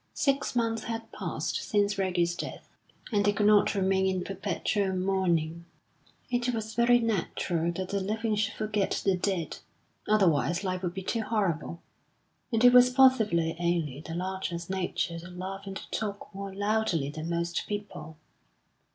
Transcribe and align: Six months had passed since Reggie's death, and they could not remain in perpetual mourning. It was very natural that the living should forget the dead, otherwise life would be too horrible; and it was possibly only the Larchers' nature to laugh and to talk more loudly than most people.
Six 0.15 0.55
months 0.55 0.85
had 0.85 1.11
passed 1.11 1.57
since 1.57 1.99
Reggie's 1.99 2.33
death, 2.35 2.67
and 3.11 3.23
they 3.23 3.31
could 3.31 3.45
not 3.45 3.75
remain 3.75 4.07
in 4.07 4.23
perpetual 4.23 4.95
mourning. 4.95 5.65
It 6.31 6.55
was 6.55 6.73
very 6.73 6.97
natural 6.97 7.71
that 7.73 7.89
the 7.89 7.99
living 7.99 8.35
should 8.35 8.55
forget 8.55 8.99
the 9.05 9.15
dead, 9.15 9.59
otherwise 10.07 10.63
life 10.63 10.81
would 10.81 10.95
be 10.95 11.03
too 11.03 11.21
horrible; 11.21 11.83
and 12.51 12.63
it 12.65 12.73
was 12.73 12.89
possibly 12.89 13.55
only 13.59 14.01
the 14.03 14.13
Larchers' 14.15 14.71
nature 14.71 15.19
to 15.19 15.29
laugh 15.29 15.67
and 15.67 15.77
to 15.77 15.87
talk 15.91 16.33
more 16.33 16.51
loudly 16.51 17.11
than 17.11 17.29
most 17.29 17.67
people. 17.67 18.17